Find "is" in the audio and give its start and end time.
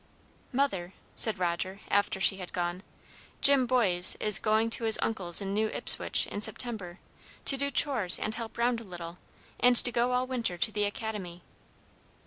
4.19-4.39